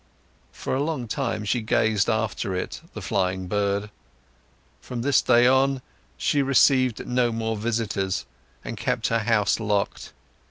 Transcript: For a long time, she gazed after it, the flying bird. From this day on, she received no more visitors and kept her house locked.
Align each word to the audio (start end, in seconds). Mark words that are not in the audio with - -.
For 0.51 0.73
a 0.73 0.81
long 0.81 1.07
time, 1.07 1.45
she 1.45 1.61
gazed 1.61 2.09
after 2.09 2.55
it, 2.55 2.81
the 2.95 3.03
flying 3.03 3.45
bird. 3.47 3.91
From 4.79 5.03
this 5.03 5.21
day 5.21 5.45
on, 5.45 5.83
she 6.17 6.41
received 6.41 7.05
no 7.07 7.31
more 7.31 7.55
visitors 7.55 8.25
and 8.65 8.77
kept 8.77 9.09
her 9.09 9.19
house 9.19 9.59
locked. 9.59 10.11